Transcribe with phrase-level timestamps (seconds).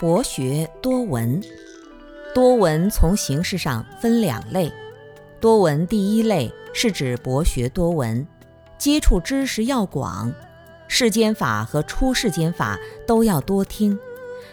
[0.00, 1.42] 博学多闻，
[2.34, 4.72] 多闻从形式上分两类。
[5.38, 8.26] 多闻第一类是指博学多闻，
[8.78, 10.32] 接触知识要广，
[10.88, 13.98] 世间法和出世间法都要多听，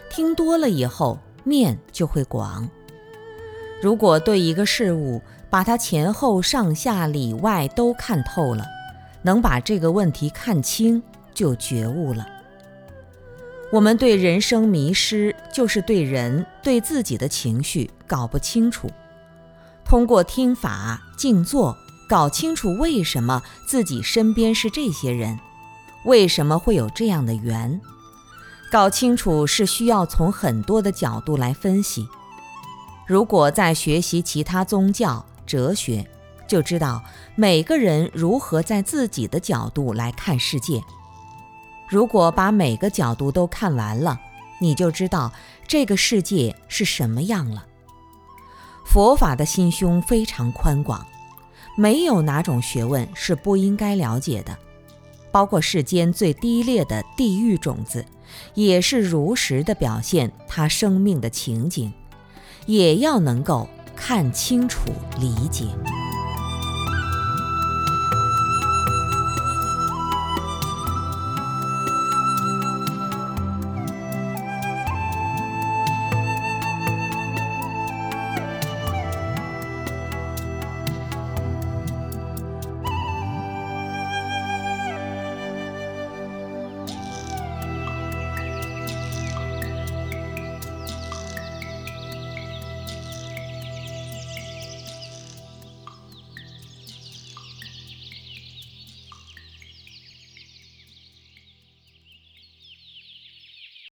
[0.09, 2.69] 听多了以后面就会广。
[3.81, 8.65] 如果对一个事物把它前后上下里外都看透了，
[9.21, 11.01] 能把这个问题看清，
[11.33, 12.27] 就觉悟了。
[13.69, 18.89] 我们对人生迷失，就是对人对自己的情绪搞不清楚。
[19.83, 25.37] 通过听法、静坐，搞清楚为什么自己身边是这些人，
[26.05, 27.79] 为什么会有这样的缘。
[28.71, 32.07] 搞清楚是需要从很多的角度来分析。
[33.05, 36.05] 如果在学习其他宗教、哲学，
[36.47, 37.01] 就知道
[37.35, 40.81] 每个人如何在自己的角度来看世界。
[41.87, 44.19] 如果把每个角度都看完了，
[44.59, 45.31] 你就知道
[45.67, 47.65] 这个世界是什么样了。
[48.85, 51.05] 佛法的心胸非常宽广，
[51.75, 54.57] 没有哪种学问是不应该了解的，
[55.31, 58.05] 包括世间最低劣的地狱种子，
[58.53, 61.93] 也是如实的表现他生命的情景，
[62.65, 65.65] 也要能够看清楚理解。